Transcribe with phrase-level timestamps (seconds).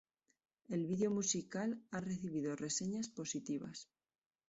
[0.67, 3.87] El video musical ha recibido reseñas positivas.